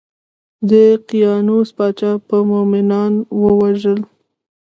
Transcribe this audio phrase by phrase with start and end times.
[0.69, 3.13] د دقیانوس پاچا به مومنان
[3.43, 3.99] وژل.